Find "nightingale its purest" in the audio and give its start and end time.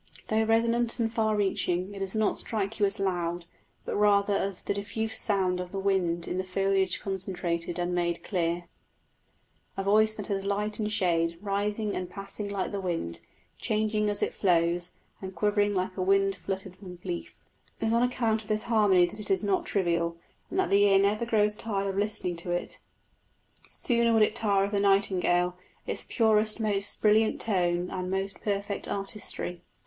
24.81-26.59